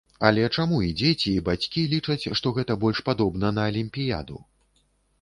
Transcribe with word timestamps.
Але 0.27 0.45
чаму 0.59 0.79
і 0.85 0.89
дзеці, 1.01 1.33
і 1.35 1.43
бацькі 1.51 1.85
лічаць, 1.93 2.25
што 2.41 2.57
гэта 2.57 2.81
больш 2.87 3.05
падобна 3.13 3.55
на 3.63 3.71
алімпіяду? 3.73 4.45